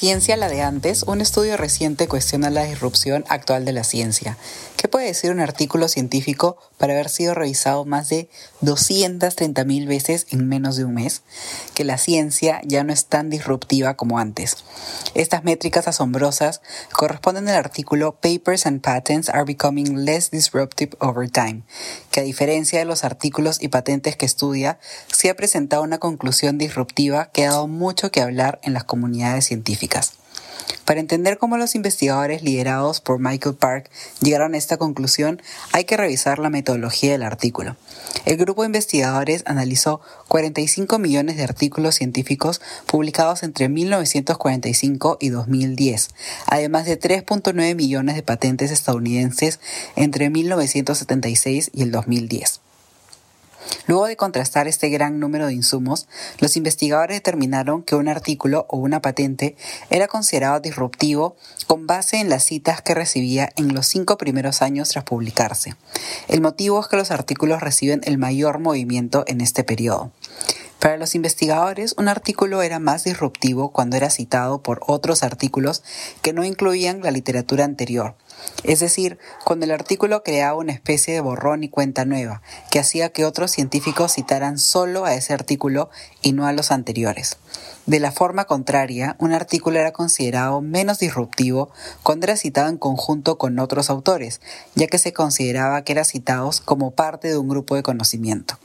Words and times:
Ciencia 0.00 0.34
la 0.38 0.48
de 0.48 0.62
antes, 0.62 1.02
un 1.02 1.20
estudio 1.20 1.58
reciente 1.58 2.08
cuestiona 2.08 2.48
la 2.48 2.64
disrupción 2.64 3.22
actual 3.28 3.66
de 3.66 3.72
la 3.72 3.84
ciencia. 3.84 4.38
¿Qué 4.78 4.88
puede 4.88 5.04
decir 5.04 5.30
un 5.30 5.40
artículo 5.40 5.88
científico 5.88 6.56
para 6.78 6.94
haber 6.94 7.10
sido 7.10 7.34
revisado 7.34 7.84
más 7.84 8.08
de 8.08 8.30
230.000 8.62 9.86
veces 9.86 10.26
en 10.30 10.48
menos 10.48 10.76
de 10.76 10.86
un 10.86 10.94
mes? 10.94 11.20
Que 11.74 11.84
la 11.84 11.98
ciencia 11.98 12.62
ya 12.64 12.82
no 12.82 12.94
es 12.94 13.04
tan 13.04 13.28
disruptiva 13.28 13.98
como 13.98 14.18
antes. 14.18 14.56
Estas 15.12 15.44
métricas 15.44 15.86
asombrosas 15.86 16.62
corresponden 16.92 17.50
al 17.50 17.56
artículo 17.56 18.12
Papers 18.12 18.64
and 18.64 18.80
Patents 18.80 19.28
are 19.28 19.44
becoming 19.44 20.06
less 20.06 20.30
disruptive 20.30 20.96
over 21.00 21.28
time, 21.28 21.64
que 22.10 22.20
a 22.20 22.22
diferencia 22.22 22.78
de 22.78 22.86
los 22.86 23.04
artículos 23.04 23.62
y 23.62 23.68
patentes 23.68 24.16
que 24.16 24.24
estudia, 24.24 24.78
se 25.12 25.28
ha 25.28 25.36
presentado 25.36 25.82
una 25.82 25.98
conclusión 25.98 26.56
disruptiva 26.56 27.28
que 27.34 27.44
ha 27.44 27.50
dado 27.50 27.68
mucho 27.68 28.10
que 28.10 28.22
hablar 28.22 28.60
en 28.62 28.72
las 28.72 28.84
comunidades 28.84 29.44
científicas. 29.44 29.89
Para 30.90 30.98
entender 30.98 31.38
cómo 31.38 31.56
los 31.56 31.76
investigadores 31.76 32.42
liderados 32.42 33.00
por 33.00 33.20
Michael 33.20 33.54
Park 33.54 33.90
llegaron 34.20 34.54
a 34.54 34.58
esta 34.58 34.76
conclusión, 34.76 35.40
hay 35.72 35.84
que 35.84 35.96
revisar 35.96 36.40
la 36.40 36.50
metodología 36.50 37.12
del 37.12 37.22
artículo. 37.22 37.76
El 38.24 38.36
grupo 38.36 38.62
de 38.62 38.66
investigadores 38.66 39.44
analizó 39.46 40.00
45 40.26 40.98
millones 40.98 41.36
de 41.36 41.44
artículos 41.44 41.94
científicos 41.94 42.60
publicados 42.86 43.44
entre 43.44 43.68
1945 43.68 45.18
y 45.20 45.28
2010, 45.28 46.08
además 46.46 46.86
de 46.86 46.98
3.9 46.98 47.76
millones 47.76 48.16
de 48.16 48.24
patentes 48.24 48.72
estadounidenses 48.72 49.60
entre 49.94 50.28
1976 50.28 51.70
y 51.72 51.82
el 51.82 51.92
2010. 51.92 52.62
Luego 53.86 54.06
de 54.06 54.16
contrastar 54.16 54.68
este 54.68 54.88
gran 54.88 55.20
número 55.20 55.46
de 55.46 55.54
insumos, 55.54 56.06
los 56.38 56.56
investigadores 56.56 57.16
determinaron 57.16 57.82
que 57.82 57.96
un 57.96 58.08
artículo 58.08 58.66
o 58.68 58.78
una 58.78 59.02
patente 59.02 59.56
era 59.90 60.06
considerado 60.06 60.60
disruptivo 60.60 61.36
con 61.66 61.86
base 61.86 62.18
en 62.18 62.28
las 62.28 62.44
citas 62.44 62.82
que 62.82 62.94
recibía 62.94 63.50
en 63.56 63.74
los 63.74 63.86
cinco 63.86 64.18
primeros 64.18 64.62
años 64.62 64.88
tras 64.88 65.04
publicarse. 65.04 65.74
El 66.28 66.40
motivo 66.40 66.80
es 66.80 66.88
que 66.88 66.96
los 66.96 67.10
artículos 67.10 67.60
reciben 67.60 68.00
el 68.04 68.18
mayor 68.18 68.58
movimiento 68.58 69.24
en 69.26 69.40
este 69.40 69.64
periodo. 69.64 70.12
Para 70.80 70.96
los 70.96 71.14
investigadores, 71.14 71.94
un 71.98 72.08
artículo 72.08 72.62
era 72.62 72.78
más 72.78 73.04
disruptivo 73.04 73.70
cuando 73.70 73.98
era 73.98 74.08
citado 74.08 74.62
por 74.62 74.80
otros 74.86 75.22
artículos 75.22 75.82
que 76.22 76.32
no 76.32 76.42
incluían 76.42 77.02
la 77.02 77.10
literatura 77.10 77.66
anterior. 77.66 78.14
Es 78.64 78.80
decir, 78.80 79.18
cuando 79.44 79.66
el 79.66 79.72
artículo 79.72 80.22
creaba 80.22 80.56
una 80.56 80.72
especie 80.72 81.12
de 81.12 81.20
borrón 81.20 81.64
y 81.64 81.68
cuenta 81.68 82.06
nueva, 82.06 82.40
que 82.70 82.78
hacía 82.78 83.10
que 83.10 83.26
otros 83.26 83.50
científicos 83.50 84.14
citaran 84.14 84.58
solo 84.58 85.04
a 85.04 85.12
ese 85.12 85.34
artículo 85.34 85.90
y 86.22 86.32
no 86.32 86.46
a 86.46 86.54
los 86.54 86.70
anteriores. 86.70 87.36
De 87.84 88.00
la 88.00 88.10
forma 88.10 88.46
contraria, 88.46 89.16
un 89.18 89.34
artículo 89.34 89.78
era 89.78 89.92
considerado 89.92 90.62
menos 90.62 90.98
disruptivo 90.98 91.68
cuando 92.02 92.24
era 92.24 92.38
citado 92.38 92.70
en 92.70 92.78
conjunto 92.78 93.36
con 93.36 93.58
otros 93.58 93.90
autores, 93.90 94.40
ya 94.76 94.86
que 94.86 94.96
se 94.96 95.12
consideraba 95.12 95.84
que 95.84 95.92
era 95.92 96.04
citado 96.04 96.50
como 96.64 96.92
parte 96.92 97.28
de 97.28 97.36
un 97.36 97.50
grupo 97.50 97.76
de 97.76 97.82
conocimiento. 97.82 98.58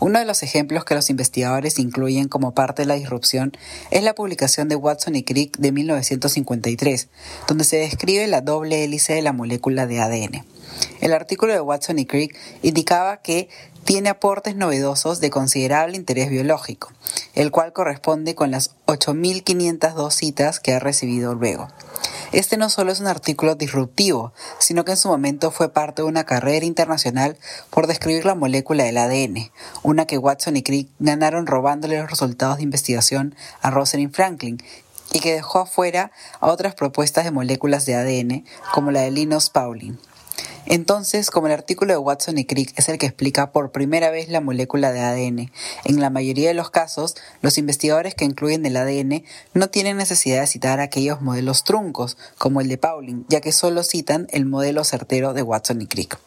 Uno 0.00 0.18
de 0.18 0.24
los 0.24 0.42
ejemplos 0.42 0.84
que 0.84 0.94
los 0.94 1.10
investigadores 1.10 1.78
incluyen 1.78 2.28
como 2.28 2.54
parte 2.54 2.82
de 2.82 2.86
la 2.86 2.94
disrupción 2.94 3.52
es 3.90 4.02
la 4.02 4.14
publicación 4.14 4.68
de 4.68 4.76
Watson 4.76 5.16
y 5.16 5.22
Crick 5.22 5.56
de 5.58 5.72
1953, 5.72 7.08
donde 7.48 7.64
se 7.64 7.76
describe 7.76 8.26
la 8.26 8.40
doble 8.40 8.84
hélice 8.84 9.14
de 9.14 9.22
la 9.22 9.32
molécula 9.32 9.86
de 9.86 10.00
ADN. 10.00 10.44
El 11.00 11.12
artículo 11.12 11.52
de 11.52 11.60
Watson 11.60 11.98
y 11.98 12.06
Crick 12.06 12.36
indicaba 12.62 13.18
que 13.18 13.48
tiene 13.84 14.08
aportes 14.08 14.56
novedosos 14.56 15.20
de 15.20 15.30
considerable 15.30 15.96
interés 15.96 16.30
biológico, 16.30 16.90
el 17.34 17.50
cual 17.50 17.72
corresponde 17.72 18.34
con 18.34 18.50
las 18.50 18.74
8.502 18.86 20.10
citas 20.10 20.60
que 20.60 20.72
ha 20.72 20.78
recibido 20.78 21.34
luego. 21.34 21.68
Este 22.34 22.56
no 22.56 22.68
solo 22.68 22.90
es 22.90 22.98
un 22.98 23.06
artículo 23.06 23.54
disruptivo, 23.54 24.32
sino 24.58 24.84
que 24.84 24.90
en 24.90 24.96
su 24.96 25.06
momento 25.06 25.52
fue 25.52 25.68
parte 25.68 26.02
de 26.02 26.08
una 26.08 26.24
carrera 26.24 26.66
internacional 26.66 27.38
por 27.70 27.86
describir 27.86 28.24
la 28.24 28.34
molécula 28.34 28.82
del 28.82 28.98
ADN, 28.98 29.52
una 29.84 30.04
que 30.06 30.18
Watson 30.18 30.56
y 30.56 30.64
Crick 30.64 30.88
ganaron 30.98 31.46
robándole 31.46 31.96
los 31.96 32.10
resultados 32.10 32.56
de 32.56 32.64
investigación 32.64 33.36
a 33.62 33.70
Rosalind 33.70 34.12
Franklin 34.12 34.60
y 35.12 35.20
que 35.20 35.32
dejó 35.32 35.60
afuera 35.60 36.10
a 36.40 36.48
otras 36.48 36.74
propuestas 36.74 37.24
de 37.24 37.30
moléculas 37.30 37.86
de 37.86 37.94
ADN 37.94 38.44
como 38.72 38.90
la 38.90 39.02
de 39.02 39.12
Linus 39.12 39.48
Pauling. 39.48 39.96
Entonces, 40.66 41.30
como 41.30 41.46
el 41.46 41.52
artículo 41.52 41.92
de 41.92 41.98
Watson 41.98 42.38
y 42.38 42.44
Crick 42.46 42.72
es 42.78 42.88
el 42.88 42.98
que 42.98 43.06
explica 43.06 43.52
por 43.52 43.70
primera 43.70 44.10
vez 44.10 44.28
la 44.28 44.40
molécula 44.40 44.92
de 44.92 45.00
ADN, 45.00 45.50
en 45.84 46.00
la 46.00 46.10
mayoría 46.10 46.48
de 46.48 46.54
los 46.54 46.70
casos, 46.70 47.16
los 47.42 47.58
investigadores 47.58 48.14
que 48.14 48.24
incluyen 48.24 48.64
el 48.64 48.76
ADN 48.76 49.24
no 49.52 49.68
tienen 49.68 49.98
necesidad 49.98 50.40
de 50.40 50.46
citar 50.46 50.80
aquellos 50.80 51.20
modelos 51.20 51.64
truncos, 51.64 52.16
como 52.38 52.60
el 52.60 52.68
de 52.68 52.78
Pauling, 52.78 53.26
ya 53.28 53.40
que 53.40 53.52
solo 53.52 53.82
citan 53.82 54.26
el 54.30 54.46
modelo 54.46 54.84
certero 54.84 55.34
de 55.34 55.42
Watson 55.42 55.82
y 55.82 55.86
Crick. 55.86 56.18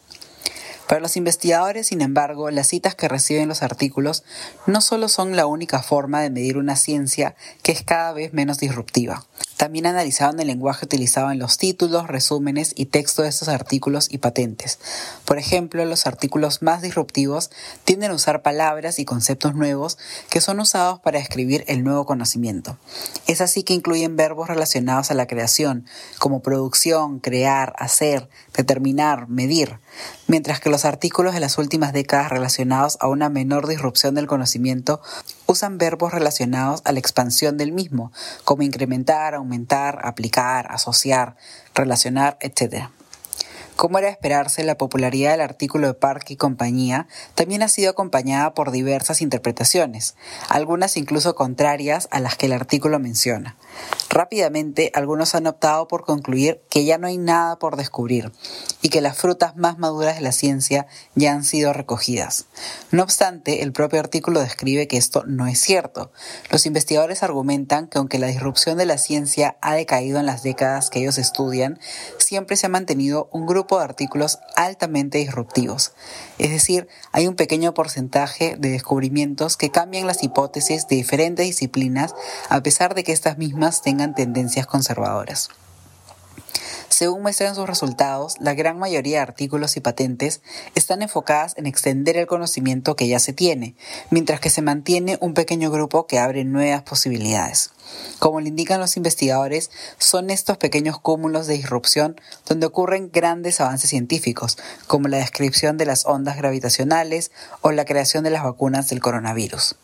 Para 0.88 1.02
los 1.02 1.18
investigadores, 1.18 1.88
sin 1.88 2.00
embargo, 2.00 2.50
las 2.50 2.68
citas 2.68 2.94
que 2.94 3.08
reciben 3.08 3.46
los 3.46 3.62
artículos 3.62 4.24
no 4.66 4.80
solo 4.80 5.08
son 5.08 5.36
la 5.36 5.44
única 5.44 5.82
forma 5.82 6.22
de 6.22 6.30
medir 6.30 6.56
una 6.56 6.76
ciencia 6.76 7.36
que 7.62 7.72
es 7.72 7.82
cada 7.82 8.12
vez 8.12 8.32
menos 8.32 8.58
disruptiva. 8.58 9.26
También 9.58 9.86
analizaron 9.86 10.38
el 10.38 10.46
lenguaje 10.46 10.86
utilizado 10.86 11.32
en 11.32 11.40
los 11.40 11.58
títulos, 11.58 12.06
resúmenes 12.06 12.72
y 12.76 12.86
textos 12.86 13.24
de 13.24 13.28
estos 13.28 13.48
artículos 13.48 14.06
y 14.08 14.18
patentes. 14.18 14.78
Por 15.24 15.36
ejemplo, 15.36 15.84
los 15.84 16.06
artículos 16.06 16.62
más 16.62 16.80
disruptivos 16.80 17.50
tienden 17.84 18.12
a 18.12 18.14
usar 18.14 18.42
palabras 18.42 19.00
y 19.00 19.04
conceptos 19.04 19.56
nuevos 19.56 19.98
que 20.30 20.40
son 20.40 20.60
usados 20.60 21.00
para 21.00 21.18
describir 21.18 21.64
el 21.66 21.82
nuevo 21.82 22.06
conocimiento. 22.06 22.78
Es 23.26 23.40
así 23.40 23.64
que 23.64 23.74
incluyen 23.74 24.16
verbos 24.16 24.48
relacionados 24.48 25.10
a 25.10 25.14
la 25.14 25.26
creación, 25.26 25.86
como 26.20 26.40
producción, 26.40 27.18
crear, 27.18 27.74
hacer, 27.78 28.28
determinar, 28.56 29.28
medir, 29.28 29.80
mientras 30.28 30.60
que 30.60 30.70
los 30.70 30.77
artículos 30.84 31.34
de 31.34 31.40
las 31.40 31.58
últimas 31.58 31.92
décadas 31.92 32.30
relacionados 32.30 32.98
a 33.00 33.08
una 33.08 33.28
menor 33.28 33.66
disrupción 33.66 34.14
del 34.14 34.26
conocimiento 34.26 35.00
usan 35.46 35.78
verbos 35.78 36.12
relacionados 36.12 36.82
a 36.84 36.92
la 36.92 36.98
expansión 36.98 37.56
del 37.56 37.72
mismo, 37.72 38.12
como 38.44 38.62
incrementar, 38.62 39.34
aumentar, 39.34 40.00
aplicar, 40.04 40.70
asociar, 40.70 41.36
relacionar, 41.74 42.38
etc. 42.40 42.88
Como 43.78 43.98
era 43.98 44.08
de 44.08 44.14
esperarse, 44.14 44.64
la 44.64 44.76
popularidad 44.76 45.30
del 45.30 45.40
artículo 45.40 45.86
de 45.86 45.94
Park 45.94 46.24
y 46.30 46.36
compañía 46.36 47.06
también 47.36 47.62
ha 47.62 47.68
sido 47.68 47.90
acompañada 47.90 48.52
por 48.52 48.72
diversas 48.72 49.22
interpretaciones, 49.22 50.16
algunas 50.48 50.96
incluso 50.96 51.36
contrarias 51.36 52.08
a 52.10 52.18
las 52.18 52.34
que 52.34 52.46
el 52.46 52.54
artículo 52.54 52.98
menciona. 52.98 53.56
Rápidamente, 54.10 54.90
algunos 54.94 55.36
han 55.36 55.46
optado 55.46 55.86
por 55.86 56.04
concluir 56.04 56.60
que 56.70 56.84
ya 56.86 56.98
no 56.98 57.06
hay 57.06 57.18
nada 57.18 57.60
por 57.60 57.76
descubrir 57.76 58.32
y 58.82 58.88
que 58.88 59.00
las 59.00 59.16
frutas 59.16 59.54
más 59.54 59.78
maduras 59.78 60.16
de 60.16 60.22
la 60.22 60.32
ciencia 60.32 60.88
ya 61.14 61.32
han 61.32 61.44
sido 61.44 61.72
recogidas. 61.72 62.46
No 62.90 63.04
obstante, 63.04 63.62
el 63.62 63.72
propio 63.72 64.00
artículo 64.00 64.40
describe 64.40 64.88
que 64.88 64.96
esto 64.96 65.22
no 65.24 65.46
es 65.46 65.60
cierto. 65.60 66.10
Los 66.50 66.66
investigadores 66.66 67.22
argumentan 67.22 67.86
que 67.86 67.98
aunque 67.98 68.18
la 68.18 68.26
disrupción 68.26 68.76
de 68.76 68.86
la 68.86 68.98
ciencia 68.98 69.56
ha 69.60 69.74
decaído 69.74 70.18
en 70.18 70.26
las 70.26 70.42
décadas 70.42 70.90
que 70.90 70.98
ellos 70.98 71.18
estudian, 71.18 71.78
siempre 72.18 72.56
se 72.56 72.66
ha 72.66 72.70
mantenido 72.70 73.28
un 73.30 73.46
grupo 73.46 73.67
de 73.76 73.84
artículos 73.84 74.38
altamente 74.56 75.18
disruptivos. 75.18 75.92
Es 76.38 76.50
decir, 76.50 76.88
hay 77.12 77.26
un 77.26 77.36
pequeño 77.36 77.74
porcentaje 77.74 78.56
de 78.58 78.70
descubrimientos 78.70 79.56
que 79.56 79.70
cambian 79.70 80.06
las 80.06 80.22
hipótesis 80.22 80.88
de 80.88 80.96
diferentes 80.96 81.46
disciplinas 81.46 82.14
a 82.48 82.62
pesar 82.62 82.94
de 82.94 83.04
que 83.04 83.12
estas 83.12 83.38
mismas 83.38 83.82
tengan 83.82 84.14
tendencias 84.14 84.66
conservadoras. 84.66 85.50
Según 86.98 87.22
muestran 87.22 87.54
sus 87.54 87.68
resultados, 87.68 88.34
la 88.40 88.54
gran 88.54 88.76
mayoría 88.76 89.18
de 89.18 89.22
artículos 89.22 89.76
y 89.76 89.80
patentes 89.80 90.40
están 90.74 91.00
enfocadas 91.00 91.54
en 91.56 91.66
extender 91.66 92.16
el 92.16 92.26
conocimiento 92.26 92.96
que 92.96 93.06
ya 93.06 93.20
se 93.20 93.32
tiene, 93.32 93.76
mientras 94.10 94.40
que 94.40 94.50
se 94.50 94.62
mantiene 94.62 95.16
un 95.20 95.32
pequeño 95.32 95.70
grupo 95.70 96.08
que 96.08 96.18
abre 96.18 96.44
nuevas 96.44 96.82
posibilidades. 96.82 97.70
Como 98.18 98.40
le 98.40 98.48
indican 98.48 98.80
los 98.80 98.96
investigadores, 98.96 99.70
son 99.98 100.28
estos 100.30 100.56
pequeños 100.56 100.98
cúmulos 100.98 101.46
de 101.46 101.54
disrupción 101.54 102.20
donde 102.48 102.66
ocurren 102.66 103.12
grandes 103.12 103.60
avances 103.60 103.90
científicos, 103.90 104.58
como 104.88 105.06
la 105.06 105.18
descripción 105.18 105.76
de 105.76 105.86
las 105.86 106.04
ondas 106.04 106.36
gravitacionales 106.36 107.30
o 107.60 107.70
la 107.70 107.84
creación 107.84 108.24
de 108.24 108.30
las 108.30 108.42
vacunas 108.42 108.88
del 108.88 108.98
coronavirus. 108.98 109.76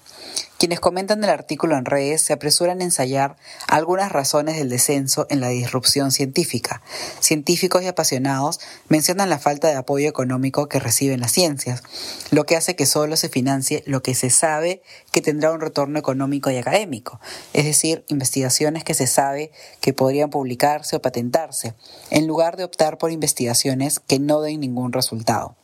Quienes 0.59 0.81
comentan 0.81 1.23
el 1.23 1.31
artículo 1.31 1.77
en 1.77 1.85
redes 1.85 2.23
se 2.23 2.33
apresuran 2.33 2.81
a 2.81 2.85
ensayar 2.85 3.37
algunas 3.69 4.13
razones 4.13 4.57
del 4.57 4.71
descenso 4.71 5.27
en 5.29 5.41
la 5.41 5.49
disrupción 5.49 6.11
científica. 6.11 6.81
Científicos 7.21 7.83
y 7.83 7.87
apasionados 7.87 8.61
mencionan 8.89 9.29
la 9.29 9.39
falta 9.39 9.69
de 9.69 9.75
apoyo 9.75 10.09
económico 10.09 10.69
que 10.69 10.81
reciben 10.81 11.21
las 11.21 11.33
ciencias, 11.33 11.83
lo 12.31 12.47
que 12.47 12.57
hace 12.57 12.77
que 12.77 12.87
solo 12.87 13.17
se 13.17 13.29
financie 13.29 13.83
lo 13.87 14.03
que 14.03 14.15
se 14.15 14.31
sabe 14.31 14.83
que 15.13 15.21
tendrá 15.21 15.53
un 15.53 15.61
retorno 15.61 15.99
económico 15.99 16.51
y 16.51 16.57
académico, 16.57 17.21
es 17.53 17.65
decir, 17.65 18.05
investigaciones 18.09 18.85
que 18.85 18.95
se 18.95 19.07
sabe 19.07 19.53
que 19.81 19.93
podrían 19.93 20.31
publicarse 20.31 20.97
o 20.97 21.03
patentarse, 21.03 21.75
en 22.11 22.27
lugar 22.27 22.57
de 22.57 22.65
optar 22.65 22.99
por 22.99 23.11
investigaciones 23.11 24.01
que 24.01 24.19
no 24.19 24.41
den 24.41 24.61
ningún 24.61 24.93
resultado. 24.93 25.57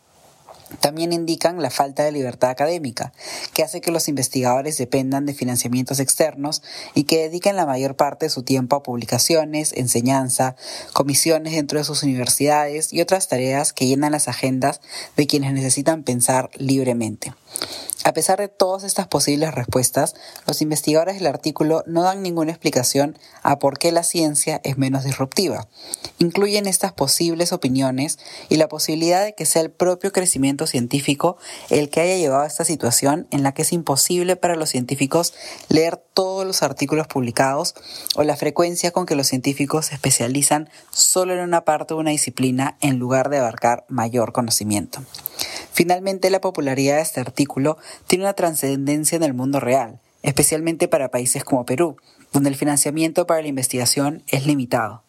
También 0.78 1.12
indican 1.12 1.60
la 1.60 1.70
falta 1.70 2.04
de 2.04 2.12
libertad 2.12 2.50
académica, 2.50 3.12
que 3.52 3.62
hace 3.62 3.80
que 3.80 3.90
los 3.90 4.08
investigadores 4.08 4.78
dependan 4.78 5.26
de 5.26 5.34
financiamientos 5.34 5.98
externos 5.98 6.62
y 6.94 7.04
que 7.04 7.18
dediquen 7.18 7.56
la 7.56 7.66
mayor 7.66 7.96
parte 7.96 8.26
de 8.26 8.30
su 8.30 8.42
tiempo 8.42 8.76
a 8.76 8.82
publicaciones, 8.82 9.72
enseñanza, 9.72 10.56
comisiones 10.92 11.54
dentro 11.54 11.78
de 11.78 11.84
sus 11.84 12.02
universidades 12.02 12.92
y 12.92 13.00
otras 13.00 13.28
tareas 13.28 13.72
que 13.72 13.86
llenan 13.86 14.12
las 14.12 14.28
agendas 14.28 14.80
de 15.16 15.26
quienes 15.26 15.52
necesitan 15.52 16.04
pensar 16.04 16.50
libremente. 16.56 17.34
A 18.02 18.14
pesar 18.14 18.38
de 18.38 18.48
todas 18.48 18.84
estas 18.84 19.08
posibles 19.08 19.54
respuestas, 19.54 20.14
los 20.46 20.62
investigadores 20.62 21.16
del 21.16 21.26
artículo 21.26 21.84
no 21.86 22.02
dan 22.02 22.22
ninguna 22.22 22.50
explicación 22.50 23.18
a 23.42 23.58
por 23.58 23.78
qué 23.78 23.92
la 23.92 24.04
ciencia 24.04 24.58
es 24.64 24.78
menos 24.78 25.04
disruptiva. 25.04 25.68
Incluyen 26.18 26.66
estas 26.66 26.92
posibles 26.92 27.52
opiniones 27.52 28.18
y 28.48 28.56
la 28.56 28.68
posibilidad 28.68 29.22
de 29.22 29.34
que 29.34 29.44
sea 29.44 29.60
el 29.60 29.70
propio 29.70 30.12
crecimiento 30.12 30.66
científico 30.66 31.36
el 31.68 31.90
que 31.90 32.00
haya 32.00 32.16
llevado 32.16 32.42
a 32.42 32.46
esta 32.46 32.64
situación 32.64 33.26
en 33.30 33.42
la 33.42 33.52
que 33.52 33.62
es 33.62 33.72
imposible 33.72 34.34
para 34.34 34.56
los 34.56 34.70
científicos 34.70 35.34
leer 35.68 35.98
todos 36.14 36.46
los 36.46 36.62
artículos 36.62 37.06
publicados 37.06 37.74
o 38.14 38.22
la 38.22 38.36
frecuencia 38.36 38.92
con 38.92 39.04
que 39.04 39.14
los 39.14 39.26
científicos 39.26 39.86
se 39.86 39.94
especializan 39.94 40.70
solo 40.90 41.34
en 41.34 41.40
una 41.40 41.66
parte 41.66 41.92
de 41.92 42.00
una 42.00 42.12
disciplina 42.12 42.78
en 42.80 42.98
lugar 42.98 43.28
de 43.28 43.38
abarcar 43.38 43.84
mayor 43.88 44.32
conocimiento. 44.32 45.02
Finalmente, 45.80 46.28
la 46.28 46.42
popularidad 46.42 46.96
de 46.96 47.00
este 47.00 47.20
artículo 47.20 47.78
tiene 48.06 48.24
una 48.24 48.34
trascendencia 48.34 49.16
en 49.16 49.22
el 49.22 49.32
mundo 49.32 49.60
real, 49.60 49.98
especialmente 50.22 50.88
para 50.88 51.10
países 51.10 51.42
como 51.42 51.64
Perú, 51.64 51.96
donde 52.34 52.50
el 52.50 52.54
financiamiento 52.54 53.26
para 53.26 53.40
la 53.40 53.48
investigación 53.48 54.22
es 54.28 54.44
limitado. 54.44 55.02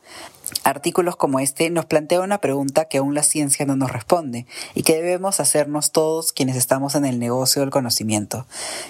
Artículos 0.63 1.15
como 1.15 1.39
este 1.39 1.69
nos 1.69 1.85
plantean 1.85 2.23
una 2.23 2.39
pregunta 2.39 2.85
que 2.85 2.97
aún 2.97 3.15
la 3.15 3.23
ciencia 3.23 3.65
no 3.65 3.75
nos 3.75 3.91
responde 3.91 4.45
y 4.75 4.83
que 4.83 4.95
debemos 4.95 5.39
hacernos 5.39 5.91
todos 5.91 6.33
quienes 6.33 6.55
estamos 6.55 6.95
en 6.95 7.05
el 7.05 7.19
negocio 7.19 7.61
del 7.61 7.71
conocimiento. 7.71 8.45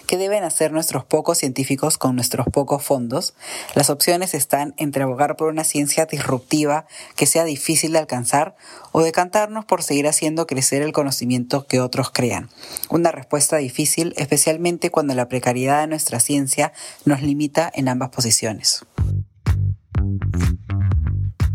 ¿Qué 0.07 0.17
deben 0.17 0.43
hacer 0.43 0.71
nuestros 0.71 1.05
pocos 1.05 1.37
científicos 1.37 1.97
con 1.97 2.15
nuestros 2.15 2.47
pocos 2.47 2.83
fondos? 2.83 3.35
Las 3.75 3.89
opciones 3.89 4.33
están 4.33 4.73
entre 4.77 5.03
abogar 5.03 5.35
por 5.35 5.49
una 5.49 5.63
ciencia 5.63 6.05
disruptiva 6.05 6.85
que 7.15 7.25
sea 7.25 7.43
difícil 7.43 7.93
de 7.93 7.99
alcanzar 7.99 8.55
o 8.91 9.01
decantarnos 9.01 9.65
por 9.65 9.83
seguir 9.83 10.07
haciendo 10.07 10.47
crecer 10.47 10.81
el 10.81 10.93
conocimiento 10.93 11.67
que 11.67 11.79
otros 11.79 12.11
crean. 12.11 12.49
Una 12.89 13.11
respuesta 13.11 13.57
difícil, 13.57 14.13
especialmente 14.17 14.89
cuando 14.89 15.13
la 15.15 15.29
precariedad 15.29 15.81
de 15.81 15.87
nuestra 15.87 16.19
ciencia 16.19 16.73
nos 17.05 17.21
limita 17.21 17.71
en 17.73 17.87
ambas 17.87 18.09
posiciones. 18.09 18.83